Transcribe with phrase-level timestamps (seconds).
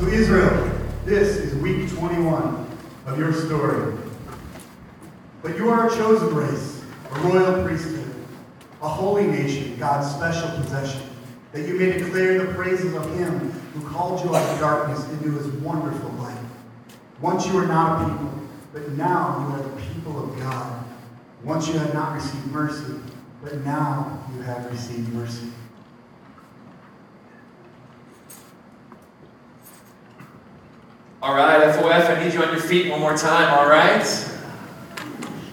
[0.00, 0.72] So, Israel,
[1.04, 2.66] this is week 21
[3.04, 3.98] of your story.
[5.42, 8.10] But you are a chosen race, a royal priesthood,
[8.80, 11.02] a holy nation, God's special possession,
[11.52, 15.32] that you may declare the praises of Him who called you out of darkness into
[15.32, 16.38] His wonderful light.
[17.20, 18.32] Once you were not a people,
[18.72, 20.82] but now you are the people of God.
[21.44, 22.94] Once you had not received mercy,
[23.42, 25.50] but now you have received mercy.
[31.22, 34.06] All right, FOF, I need you on your feet one more time, all right?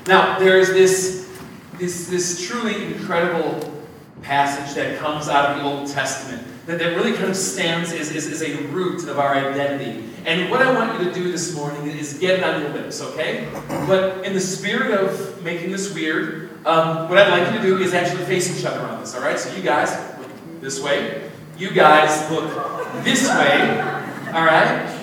[0.07, 1.29] Now, there's this,
[1.77, 3.73] this, this truly incredible
[4.21, 8.15] passage that comes out of the Old Testament that, that really kind of stands as,
[8.15, 10.09] as, as a root of our identity.
[10.25, 13.01] And what I want you to do this morning is get it on your lips,
[13.01, 13.49] okay?
[13.67, 17.83] But in the spirit of making this weird, um, what I'd like you to do
[17.83, 19.37] is actually face each other on this, all right?
[19.37, 21.29] So you guys look this way.
[21.57, 22.53] You guys look
[23.03, 23.81] this way,
[24.31, 24.96] all right?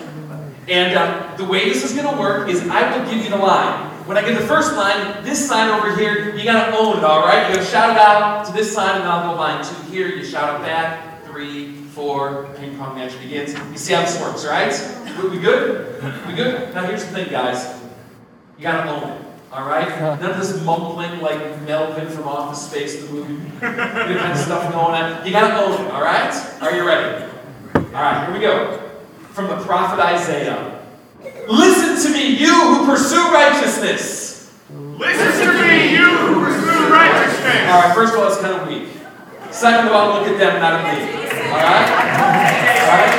[0.69, 3.37] And uh, the way this is going to work is I will give you the
[3.37, 3.91] line.
[4.07, 7.05] When I get the first line, this sign over here, you got to own it,
[7.05, 7.49] all right?
[7.49, 10.09] You got to shout it out to this side, and I'll go line two here.
[10.09, 11.25] You shout it back.
[11.25, 13.55] Three, four, ping pong match begins.
[13.55, 14.73] You see how this works, right?
[15.31, 16.03] We, good?
[16.27, 16.75] We good?
[16.75, 17.81] Now here's the thing, guys.
[18.59, 19.23] You got to own it.
[19.53, 19.89] All right?
[19.89, 25.03] None of this mumbling like Melvin from Office Space, the movie, kind of stuff going
[25.03, 25.27] on.
[25.27, 25.93] You got to own it.
[25.93, 26.35] All right?
[26.61, 27.25] Are you ready?
[27.75, 28.84] All right, here we go
[29.35, 30.81] from the prophet Isaiah.
[31.49, 34.55] Listen to me, you who pursue righteousness.
[34.71, 37.69] Listen to me, you who pursue righteousness.
[37.69, 38.89] All right, first of all, it's kind of weak.
[39.51, 41.03] Second of all, look at them, not at me.
[41.51, 41.91] All right?
[42.79, 43.11] All right?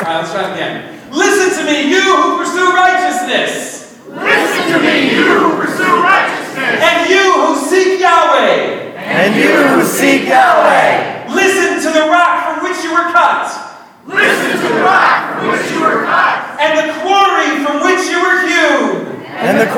[0.00, 1.12] All right, let's try it again.
[1.12, 4.00] Listen to me, you who pursue righteousness.
[4.08, 6.80] Listen to me, you who pursue righteousness.
[6.80, 8.96] And you who seek Yahweh.
[8.96, 11.28] And you who seek Yahweh.
[11.34, 13.68] Listen to the rock from which you were cut.
[14.06, 16.58] Listen to the rock from which you were cut.
[16.58, 19.22] And the quarry from which you were hewn.
[19.28, 19.70] And the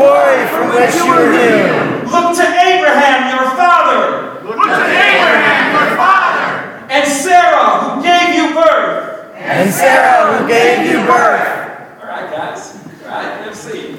[0.82, 2.10] quarry from which you were hewn.
[2.10, 4.44] Look to Abraham, your father.
[4.44, 6.86] Look to Abraham, your father.
[6.90, 9.34] And Sarah, who gave you birth.
[9.36, 12.00] And Sarah who gave you birth.
[12.00, 12.78] All right, guys.
[13.04, 13.98] All right, let's see.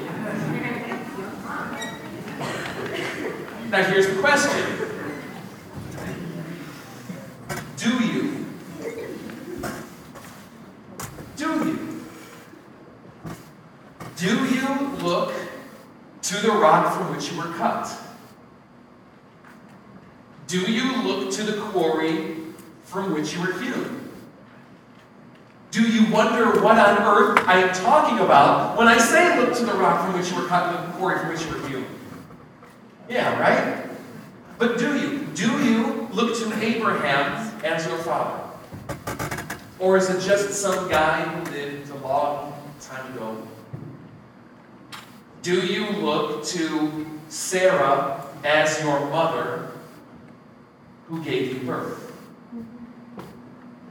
[3.70, 4.62] Now, here's the question
[7.76, 8.46] Do you?
[11.36, 12.00] Do you?
[14.16, 15.43] Do you look
[16.24, 17.86] to the rock from which you were cut?
[20.46, 22.36] Do you look to the quarry
[22.84, 24.10] from which you were hewn?
[25.70, 29.66] Do you wonder what on earth I am talking about when I say look to
[29.66, 31.86] the rock from which you were cut and the quarry from which you were hewn?
[33.08, 33.90] Yeah, right?
[34.58, 35.26] But do you?
[35.34, 38.40] Do you look to Abraham as your father?
[39.78, 43.46] Or is it just some guy who lived a long time ago?
[45.44, 49.72] Do you look to Sarah as your mother
[51.06, 52.12] who gave you birth?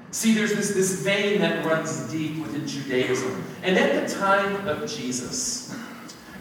[0.09, 3.43] See, there's this, this vein that runs deep within Judaism.
[3.61, 5.77] And at the time of Jesus,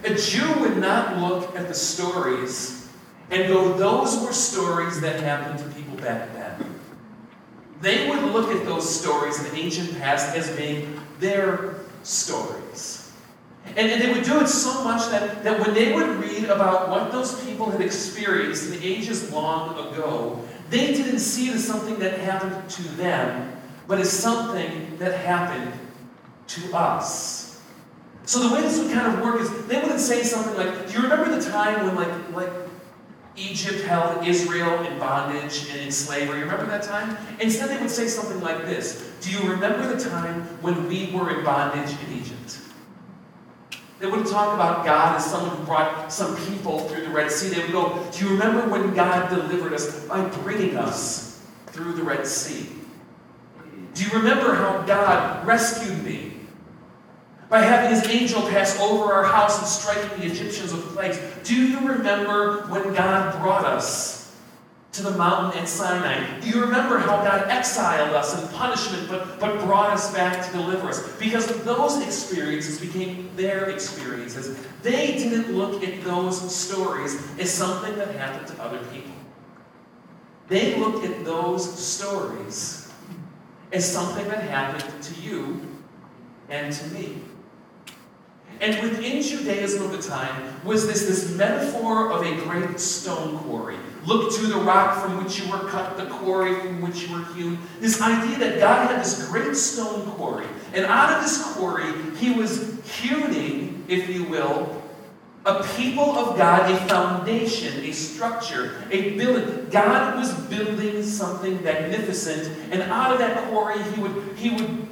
[0.03, 2.89] a Jew would not look at the stories
[3.29, 6.79] and go, those were stories that happened to people back then.
[7.81, 12.62] They would look at those stories in the ancient past as being their stories.
[13.65, 16.89] And, and they would do it so much that, that when they would read about
[16.89, 21.97] what those people had experienced in ages long ago, they didn't see it as something
[21.99, 23.55] that happened to them,
[23.87, 25.71] but as something that happened
[26.47, 27.61] to us.
[28.25, 30.93] So the way this would kind of work is they wouldn't say something like, Do
[30.93, 32.53] you remember the time when like like
[33.35, 36.41] Egypt held Israel in bondage and in slavery?
[36.41, 37.17] Remember that time?
[37.39, 39.11] Instead they would say something like this.
[39.21, 42.59] Do you remember the time when we were in bondage in Egypt?
[43.99, 47.49] They wouldn't talk about God as someone who brought some people through the Red Sea.
[47.49, 52.03] They would go, Do you remember when God delivered us by bringing us through the
[52.03, 52.67] Red Sea?
[53.93, 56.33] Do you remember how God rescued me?
[57.49, 61.19] By having his angel pass over our house and striking the Egyptians with plagues.
[61.43, 64.22] Do you remember when God brought us
[64.93, 66.39] to the mountain at Sinai?
[66.39, 70.51] Do you remember how God exiled us in punishment but, but brought us back to
[70.51, 71.11] deliver us?
[71.17, 74.55] Because those experiences became their experiences.
[74.83, 79.11] They didn't look at those stories as something that happened to other people.
[80.47, 82.91] They looked at those stories
[83.71, 85.61] as something that happened to you
[86.49, 87.21] and to me.
[88.61, 93.77] And within Judaism of the time was this, this metaphor of a great stone quarry.
[94.05, 97.25] Look to the rock from which you were cut, the quarry from which you were
[97.33, 97.57] hewn.
[97.79, 100.47] This idea that God had this great stone quarry.
[100.73, 104.81] And out of this quarry, he was hewing, if you will,
[105.45, 109.67] a people of God, a foundation, a structure, a building.
[109.69, 114.87] God was building something magnificent, and out of that quarry, he would, he would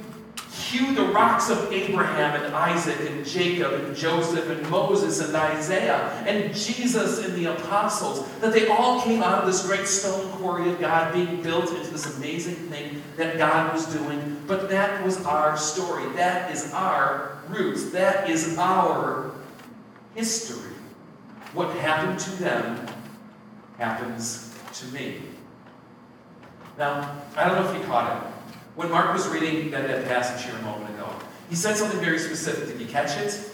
[0.52, 6.10] hew the rocks of Abraham and Isaac and Jacob and Joseph and Moses and Isaiah
[6.26, 10.68] and Jesus and the apostles, that they all came out of this great stone quarry
[10.68, 14.42] of God being built into this amazing thing that God was doing.
[14.46, 16.12] But that was our story.
[16.16, 17.90] That is our roots.
[17.90, 19.32] That is our
[20.14, 20.72] history.
[21.54, 22.86] What happened to them
[23.78, 25.22] happens to me.
[26.78, 28.31] Now, I don't know if you caught it.
[28.74, 31.08] When Mark was reading that, that passage here a moment ago,
[31.50, 32.68] he said something very specific.
[32.68, 33.50] Did you catch it?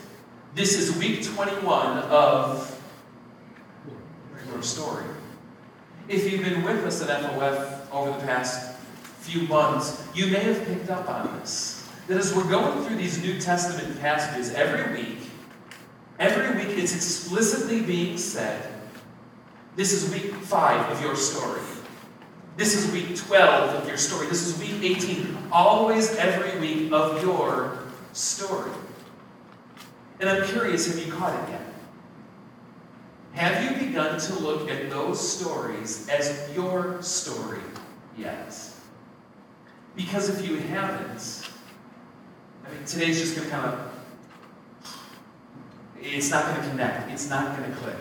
[0.54, 2.80] This is week 21 of
[4.48, 5.04] your story.
[6.08, 8.76] If you've been with us at FOF over the past
[9.18, 11.88] few months, you may have picked up on this.
[12.06, 15.18] That as we're going through these New Testament passages every week,
[16.18, 18.72] every week it's explicitly being said,
[19.74, 21.60] this is week five of your story.
[22.58, 24.26] This is week 12 of your story.
[24.26, 25.38] This is week 18.
[25.52, 27.78] Always every week of your
[28.12, 28.72] story.
[30.18, 31.62] And I'm curious, have you caught it yet?
[33.34, 37.60] Have you begun to look at those stories as your story
[38.16, 38.52] yet?
[39.94, 41.48] Because if you haven't,
[42.66, 44.94] I mean, today's just going to kind of,
[46.00, 47.08] it's not going to connect.
[47.12, 47.94] It's not going to click.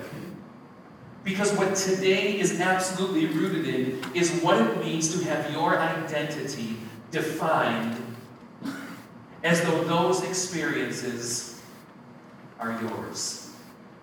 [1.28, 6.78] Because what today is absolutely rooted in is what it means to have your identity
[7.12, 8.02] defined
[9.44, 11.62] as though those experiences
[12.62, 13.52] are yours.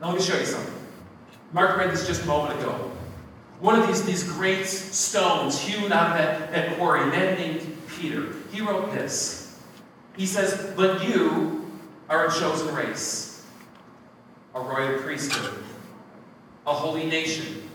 [0.02, 0.74] Now, let me show you something.
[1.54, 2.92] Mark read this just a moment ago.
[3.58, 7.78] One of these, these great stones hewn out of that, that quarry, a man named
[7.88, 9.58] Peter, he wrote this.
[10.14, 11.72] He says, But you
[12.10, 13.46] are a chosen race,
[14.54, 15.63] a royal priesthood
[16.66, 17.68] a holy nation,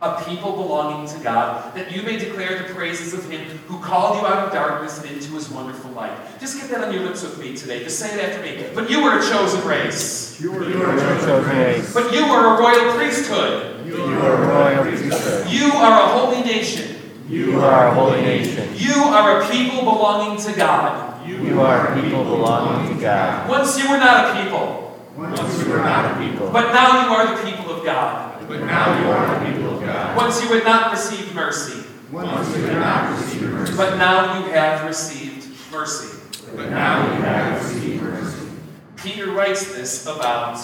[0.00, 4.20] a people belonging to God, that you may declare the praises of Him who called
[4.20, 6.16] you out of darkness and into His wonderful light.
[6.40, 7.82] Just get that on your lips with me today.
[7.82, 8.74] Just say it after me.
[8.74, 10.40] But you were a chosen race.
[10.40, 11.94] You are a chosen race.
[11.94, 13.86] But you are a royal priesthood.
[13.86, 15.48] You are a royal priesthood.
[15.48, 16.96] You are a holy nation.
[17.28, 18.68] You are a holy nation.
[18.74, 21.26] You are a people belonging to God.
[21.26, 23.48] You are a people belonging to God.
[23.48, 24.71] Once you were not a people,
[25.16, 28.48] Once you were not a people, but now you are the people of God.
[28.48, 30.16] but now you are the people of God.
[30.16, 34.50] Once you had not received mercy, Once you had not received mercy, but now you
[34.52, 36.18] have received mercy.
[36.56, 38.48] but now you have received mercy.
[38.96, 40.60] Peter writes this about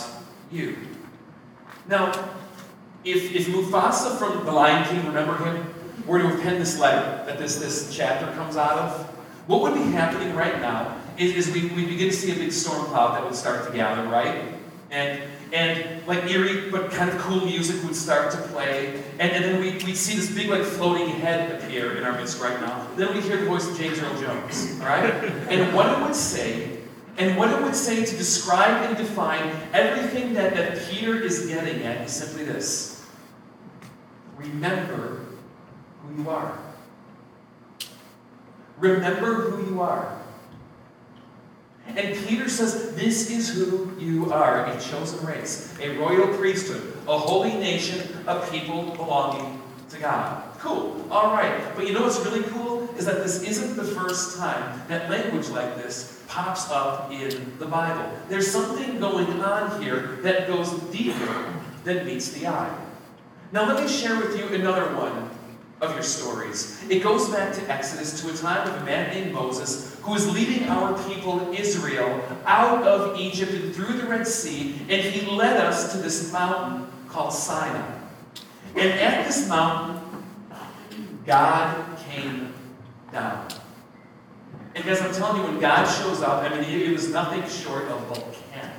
[0.50, 0.76] you.
[1.88, 2.12] Now,
[3.04, 5.74] if, if Mufasa from The Lion King, remember him,
[6.06, 9.06] were to have penned this letter that this, this chapter comes out of,
[9.46, 12.52] what would be happening right now is, is we, we begin to see a big
[12.52, 14.54] storm cloud that would start to gather, right?
[14.90, 15.22] And
[15.52, 19.02] and like eerie but kind of cool music would start to play.
[19.18, 22.40] And, and then we, we'd see this big like floating head appear in our midst
[22.40, 22.86] right now.
[22.96, 25.04] Then we hear the voice of James Earl Jones, all right?
[25.48, 26.78] And what it would say
[27.18, 31.82] and what it would say to describe and define everything that, that Peter is getting
[31.82, 33.04] at is simply this
[34.36, 35.26] Remember
[36.02, 36.56] who you are.
[38.78, 40.16] Remember who you are.
[41.96, 47.18] And Peter says, This is who you are a chosen race, a royal priesthood, a
[47.18, 50.44] holy nation, a people belonging to God.
[50.58, 51.06] Cool.
[51.10, 51.74] All right.
[51.74, 52.88] But you know what's really cool?
[52.96, 57.66] Is that this isn't the first time that language like this pops up in the
[57.66, 58.10] Bible.
[58.28, 61.54] There's something going on here that goes deeper
[61.84, 62.76] than meets the eye.
[63.50, 65.30] Now, let me share with you another one
[65.80, 66.82] of your stories.
[66.90, 70.32] It goes back to Exodus, to a time of a man named Moses who is
[70.32, 75.58] leading our people Israel out of Egypt and through the Red Sea, and he led
[75.58, 77.94] us to this mountain called Sinai.
[78.74, 80.00] And at this mountain,
[81.26, 82.54] God came
[83.12, 83.48] down.
[84.74, 87.84] And guys, I'm telling you, when God shows up, I mean, it was nothing short
[87.88, 88.76] of volcanic.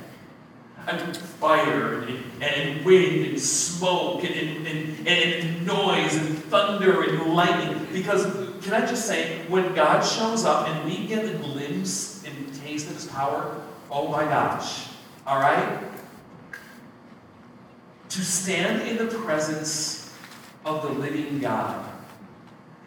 [0.84, 7.34] I mean, fire and, and wind and smoke and, and, and noise and thunder and
[7.34, 7.86] lightning.
[7.92, 12.54] Because, can I just say, when God shows up and we get a glimpse and
[12.62, 14.88] taste of his power, oh my gosh,
[15.26, 15.80] all right?
[18.08, 20.12] To stand in the presence
[20.64, 21.86] of the living God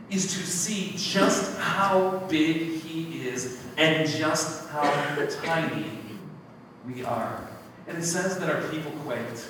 [0.10, 4.84] is to see just how big he is and just how
[5.44, 5.86] tiny
[6.86, 7.48] we are.
[7.88, 9.48] And it says that our people quaked.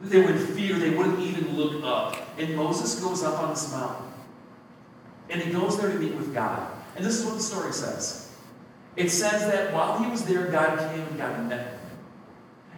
[0.00, 2.16] They would fear, they wouldn't even look up.
[2.38, 4.05] And Moses goes up on this mountain.
[5.28, 6.70] And he goes there to meet with God.
[6.96, 8.32] And this is what the story says.
[8.96, 11.78] It says that while he was there, God came and God met him.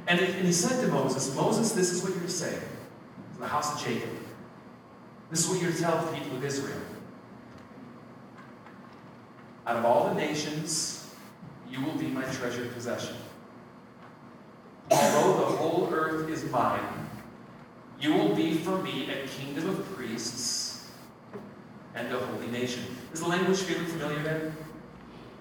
[0.09, 3.47] And, and he said to Moses, Moses, this is what you're to say to the
[3.47, 4.11] house of Jacob.
[5.31, 6.81] This is what you're to tell the people of Israel.
[9.67, 11.15] Out of all the nations,
[11.71, 13.15] you will be my treasured possession.
[14.91, 16.81] Although the whole earth is mine,
[18.01, 20.58] you will be for me a kingdom of priests
[21.99, 22.85] and a holy nation.
[23.13, 24.53] Is the language feeling familiar there?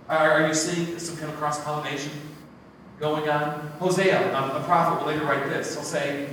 [0.09, 2.11] Are, are you seeing some kind of cross pollination
[2.99, 3.67] going on?
[3.79, 5.75] Hosea, a prophet, will later write this.
[5.75, 6.29] He'll say,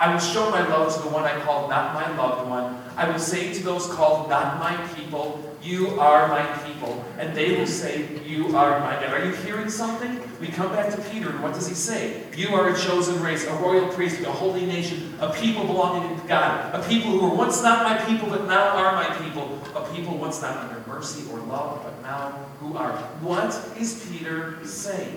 [0.00, 2.80] I will show my love to the one I called not my loved one.
[2.96, 7.04] I will say to those called not my people, You are my people.
[7.18, 9.12] And they will say, You are my God.
[9.12, 10.20] Are you hearing something?
[10.40, 12.22] We come back to Peter, and what does he say?
[12.36, 16.28] You are a chosen race, a royal priesthood, a holy nation, a people belonging to
[16.28, 19.92] God, a people who were once not my people, but now are my people, a
[19.92, 22.96] people once not under mercy or love, but now who are.
[23.20, 25.16] What is Peter saying?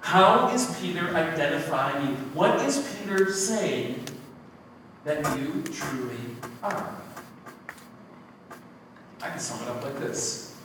[0.00, 2.14] How is Peter identifying you?
[2.34, 4.04] What is Peter saying
[5.04, 6.18] that you truly
[6.62, 6.94] are?
[9.22, 10.56] I can sum it up like this.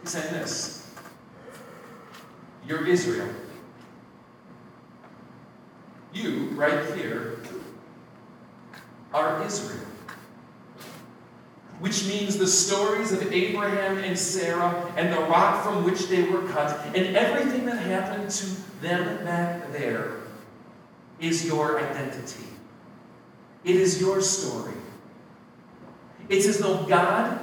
[0.00, 0.90] He's saying this.
[2.66, 3.28] You're Israel.
[6.12, 7.40] You, right here,
[9.12, 9.91] are Israel.
[11.92, 16.40] Which means the stories of Abraham and Sarah and the rock from which they were
[16.48, 18.46] cut and everything that happened to
[18.80, 20.12] them back there
[21.20, 22.46] is your identity.
[23.62, 24.72] It is your story.
[26.30, 27.38] It's as though God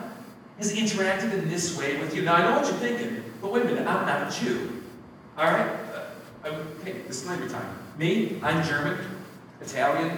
[0.57, 2.23] has interacted in this way with you.
[2.23, 4.81] Now, I know what you're thinking, but wait a minute, I'm not a Jew.
[5.37, 5.77] All right?
[6.43, 7.77] Uh, okay, disclaimer time.
[7.99, 8.97] Me, I'm German,
[9.61, 10.17] Italian,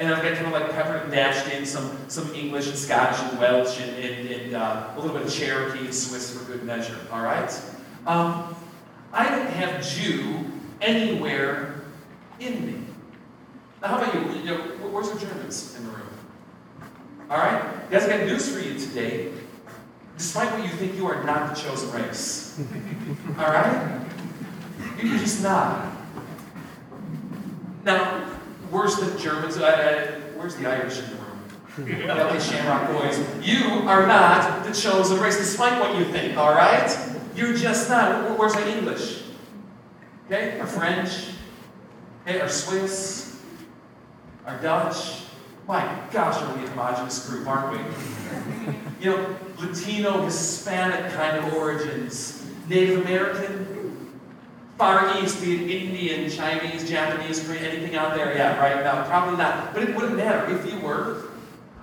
[0.00, 3.20] and I've got kind of like peppered and dashed in some, some English and Scottish
[3.20, 6.64] and Welsh and, and, and uh, a little bit of Cherokee and Swiss for good
[6.64, 6.96] measure.
[7.12, 7.52] All right?
[8.06, 8.56] Um,
[9.12, 10.46] I don't have Jew
[10.80, 11.82] anywhere
[12.40, 12.86] in me.
[13.82, 14.40] Now, how about you?
[14.40, 16.08] you know, where's the Germans in the room?
[17.28, 17.90] All right?
[17.90, 19.30] Guys, I got news for you today.
[20.16, 22.58] Despite what you think, you are not the chosen race.
[23.38, 24.00] All right?
[24.96, 25.92] You're just not.
[27.84, 28.39] Now,
[28.70, 29.56] where's the Germans?
[29.56, 32.10] Uh, uh, where's the Irish in the room?
[32.10, 33.18] Okay, Shamrock Boys.
[33.46, 36.90] You are not the chosen race, despite what you think, all right?
[37.34, 38.38] You're just not.
[38.38, 39.22] Where's our English?
[40.26, 40.58] Okay?
[40.60, 41.28] Our French?
[42.26, 43.40] Okay, our Swiss?
[44.46, 45.22] Our Dutch?
[45.66, 48.74] My gosh, are we a homogenous group, aren't we?
[49.00, 53.59] You know, Latino, Hispanic kind of origins, Native American,
[54.80, 58.34] Far East, be it Indian, Chinese, Japanese, Korean, anything out there?
[58.34, 59.74] Yeah, right now, probably not.
[59.74, 61.24] But it wouldn't matter if you were.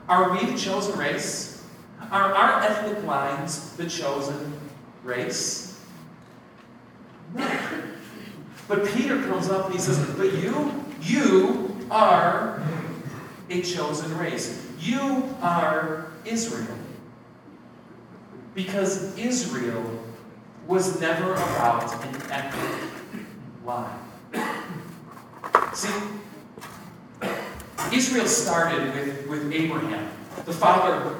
[0.10, 1.64] Are we the chosen race?
[2.10, 4.60] Are our ethnic lines the chosen
[5.04, 5.80] race?
[7.36, 7.48] No.
[8.68, 12.64] But Peter comes up and he says, But you, you are
[13.52, 14.68] a chosen race.
[14.80, 16.76] You are Israel.
[18.56, 20.04] Because Israel
[20.68, 23.24] was never about an ethnic
[23.66, 24.00] line.
[25.74, 25.90] See,
[27.94, 30.10] Israel started with, with Abraham,
[30.46, 31.16] the father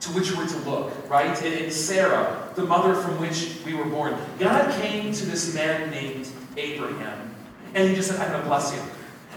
[0.00, 1.40] to which we're to look, right?
[1.42, 4.16] And, and Sarah, the mother from which we were born.
[4.38, 7.34] God came to this man named Abraham,
[7.74, 8.82] and he just said, I'm going to bless you.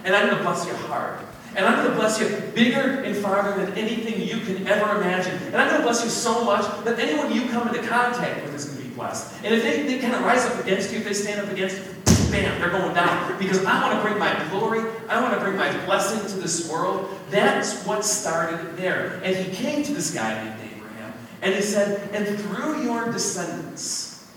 [0.03, 1.19] And I'm going to bless you hard.
[1.55, 5.35] And I'm going to bless you bigger and farther than anything you can ever imagine.
[5.47, 8.55] And I'm going to bless you so much that anyone you come into contact with
[8.55, 11.51] is And if they, they kind of rise up against you, if they stand up
[11.51, 11.83] against you,
[12.31, 13.37] bam, they're going down.
[13.37, 16.69] Because I want to bring my glory, I want to bring my blessing to this
[16.69, 17.09] world.
[17.29, 19.19] That's what started there.
[19.23, 24.31] And he came to this guy named Abraham, and he said, And through your descendants,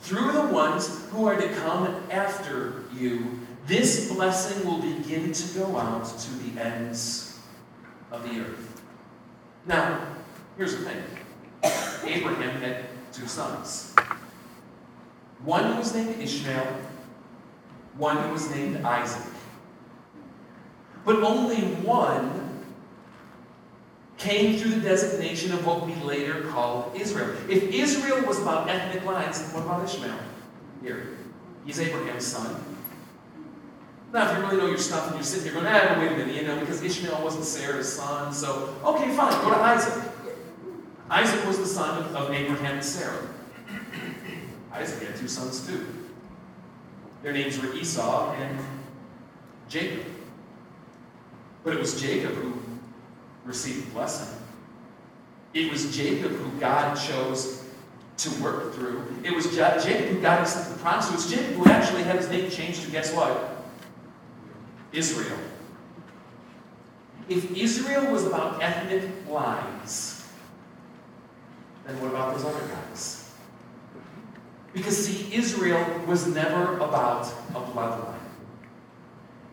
[0.00, 5.76] through the ones who are to come after you, this blessing will begin to go
[5.76, 7.38] out to the ends
[8.10, 8.82] of the earth.
[9.66, 10.04] Now,
[10.56, 11.02] here's the thing
[12.04, 13.94] Abraham had two sons.
[15.44, 16.66] One was named Ishmael,
[17.96, 19.32] one was named Isaac.
[21.04, 22.64] But only one
[24.18, 27.34] came through the designation of what we later called Israel.
[27.48, 30.18] If Israel was about ethnic lines, what about Ishmael?
[30.82, 31.16] Here,
[31.64, 32.62] he's Abraham's son.
[34.12, 36.16] Now, if you really know your stuff and you're sitting here going, ah, wait a
[36.16, 40.04] minute, you know, because Ishmael wasn't Sarah's son, so, okay, fine, go to Isaac.
[41.10, 43.28] Isaac was the son of, Abraham and Sarah.
[44.72, 45.84] Isaac had two sons too.
[47.24, 48.58] Their names were Esau and
[49.68, 50.06] Jacob.
[51.64, 52.54] But it was Jacob who
[53.44, 54.38] received the blessing.
[55.52, 57.68] It was Jacob who God chose
[58.18, 59.02] to work through.
[59.24, 61.10] It was Jacob who accepted the promise.
[61.10, 63.64] It was Jacob who actually had his name changed to guess what?
[64.92, 65.38] Israel.
[67.28, 70.19] If Israel was about ethnic lines,
[71.86, 73.32] then what about those other guys?
[74.72, 78.14] Because, see, Israel was never about a bloodline.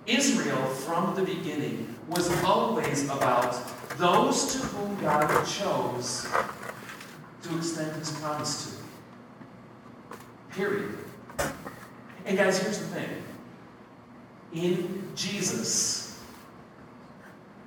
[0.06, 3.56] Israel, from the beginning, was always about
[3.98, 6.28] those to whom God chose
[7.42, 10.56] to extend his promise to.
[10.56, 10.98] Period.
[12.26, 13.10] And, guys, here's the thing
[14.54, 16.20] in Jesus,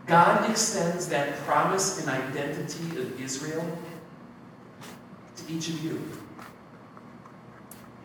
[0.06, 3.78] God extends that promise and identity of Israel
[5.50, 6.00] each of you.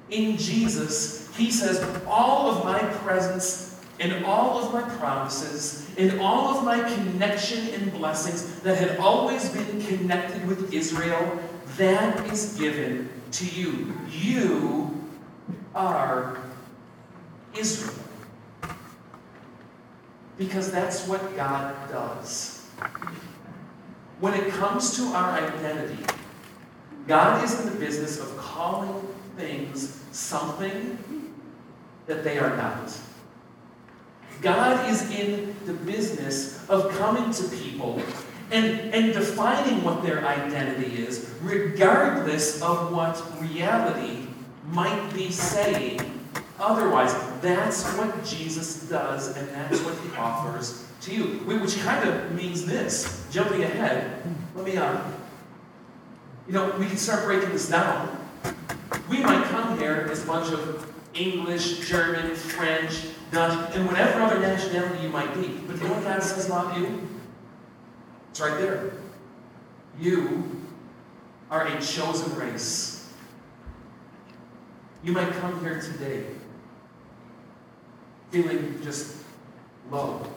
[0.10, 6.58] In Jesus, He says, All of my presence and all of my promises and all
[6.58, 11.40] of my connection and blessings that had always been connected with Israel,
[11.78, 13.96] that is given to you.
[14.10, 15.10] You
[15.74, 16.38] are
[17.56, 17.96] Israel.
[20.38, 22.68] Because that's what God does.
[24.20, 26.04] When it comes to our identity,
[27.08, 29.08] God is in the business of calling
[29.38, 30.98] things something
[32.08, 32.98] that they are not.
[34.42, 38.02] God is in the business of coming to people
[38.52, 44.28] and, and defining what their identity is, regardless of what reality
[44.72, 46.00] might be saying
[46.60, 47.14] otherwise.
[47.42, 51.24] That's what Jesus does, and that's what he offers to you.
[51.46, 53.28] Which kind of means this.
[53.32, 54.22] Jumping ahead,
[54.56, 55.02] let me, uh,
[56.48, 58.18] you know, we can start breaking this down.
[59.10, 64.40] We might come here as a bunch of English, German, French, Dutch, and whatever other
[64.40, 65.60] nationality you might be.
[65.68, 67.08] But you know what God says about you?
[68.30, 68.94] It's right there.
[70.00, 70.62] You
[71.50, 73.10] are a chosen race.
[75.04, 76.26] You might come here today
[78.32, 79.24] feeling just
[79.90, 80.28] low,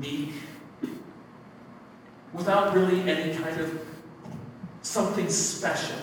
[0.00, 0.32] meek,
[2.32, 3.93] without really any kind of
[4.84, 5.96] something special.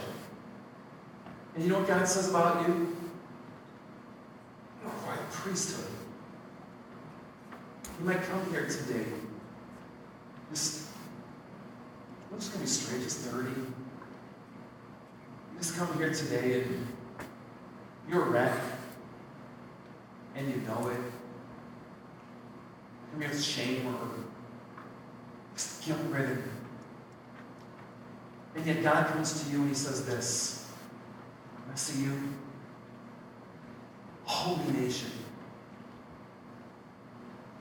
[1.54, 2.98] And you know what God says about you?
[4.82, 5.92] You're a royal priesthood.
[8.00, 9.06] You might come here today.
[10.50, 10.88] Just,
[12.32, 13.50] I'm just going to be straight, just 30.
[13.50, 13.74] You
[15.60, 16.88] just come here today and
[18.10, 18.60] you're a wreck.
[20.36, 20.98] And you know it.
[23.12, 24.00] Come here with shame or
[25.54, 26.51] just guilt ridden.
[28.62, 30.68] And yet God comes to you and He says this
[31.72, 32.16] I see you,
[34.24, 35.10] holy nation.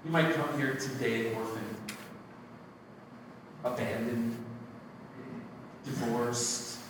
[0.04, 1.76] You might come here today, an orphan,
[3.64, 4.44] abandoned,
[5.86, 6.80] divorced,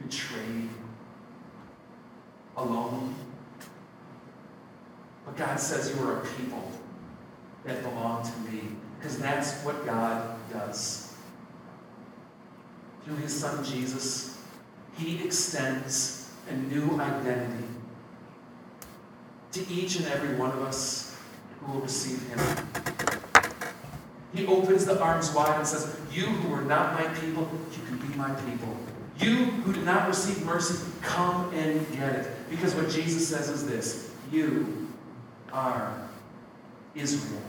[0.00, 0.68] betrayed,
[2.56, 3.16] alone.
[5.24, 6.70] But God says you are a people
[7.64, 8.62] that belong to me,
[8.96, 11.09] because that's what God does.
[13.10, 14.38] Through his son Jesus,
[14.96, 17.64] he extends a new identity
[19.50, 21.18] to each and every one of us
[21.58, 22.38] who will receive him.
[24.32, 27.96] He opens the arms wide and says, You who are not my people, you can
[27.96, 28.76] be my people.
[29.18, 32.48] You who did not receive mercy, come and get it.
[32.48, 34.88] Because what Jesus says is this You
[35.52, 36.08] are
[36.94, 37.42] Israel.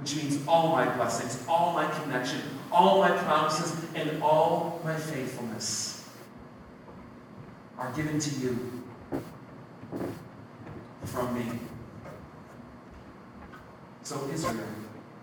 [0.00, 6.08] Which means all my blessings, all my connection, all my promises, and all my faithfulness
[7.78, 8.84] are given to you
[11.04, 11.58] from me.
[14.02, 14.56] So, Israel,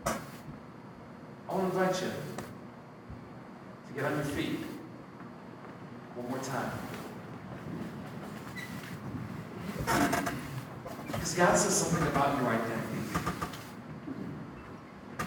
[0.05, 2.11] I want to invite you
[3.87, 4.59] to get on your feet
[6.15, 6.71] one more time.
[11.07, 13.42] Because God says something about your identity.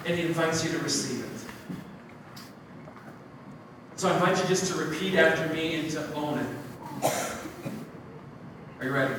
[0.06, 1.30] And He invites you to receive it.
[3.96, 6.46] So I invite you just to repeat after me and to own it.
[8.78, 9.14] Are you ready?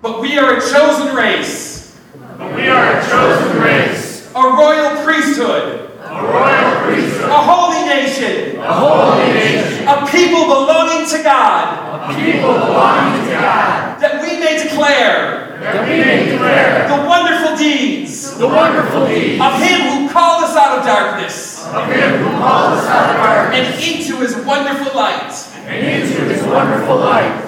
[0.00, 2.00] But we are a chosen race,
[2.36, 8.58] But we are a chosen race, a royal priesthood, a royal priesthood, a holy nation,
[8.58, 14.40] a holy nation, a people belonging to God, a people belonging to God, that we
[14.40, 20.10] may declare that we may declare the wonderful deeds the wonderful deeds of Him who
[20.12, 24.16] called us out of darkness Of him who called us out of darkness and into
[24.20, 25.32] his wonderful light.
[25.66, 27.38] and into his wonderful light.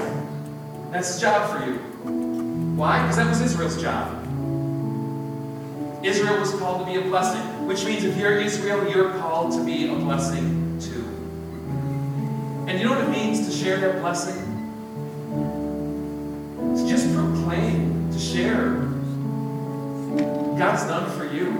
[0.92, 1.76] That's his job for you.
[2.76, 3.02] Why?
[3.02, 4.06] Because that was Israel's job.
[6.04, 9.64] Israel was called to be a blessing, which means if you're Israel, you're called to
[9.64, 11.04] be a blessing too.
[12.68, 14.38] And you know what it means to share that blessing?
[16.76, 18.74] To just proclaim, to share
[20.56, 21.50] God's done for you.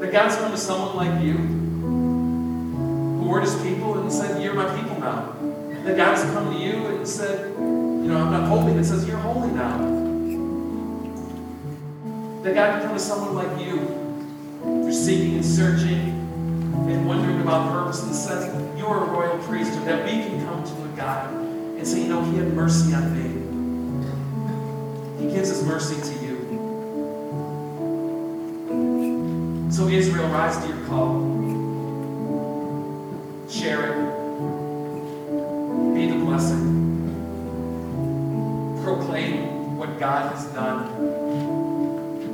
[0.00, 4.74] That God's come to someone like you who were his people and said, You're my
[4.80, 5.36] people now.
[5.84, 9.18] That God's come to you and said, You know, I'm not holy, but says, You're
[9.18, 9.76] holy now.
[12.42, 13.80] That God can come to someone like you
[14.62, 16.08] who's seeking and searching
[16.88, 18.46] and wondering about purpose and says,
[18.78, 19.86] You're a royal priesthood.
[19.86, 23.12] That we can come to a God and say, You know, He had mercy on
[23.12, 23.33] me.
[25.24, 26.36] He gives His mercy to you.
[29.72, 31.32] So, Israel, rise to your call.
[33.48, 33.96] Share it.
[35.94, 36.74] Be the blessing.
[38.84, 40.88] Proclaim what God has done.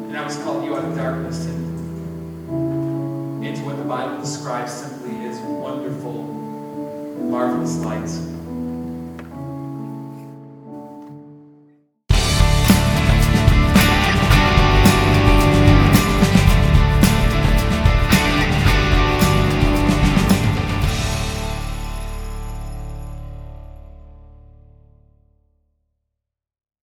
[0.09, 1.71] And I was called you out of darkness into
[3.65, 6.25] what the Bible describes simply as wonderful,
[7.23, 8.11] marvelous light.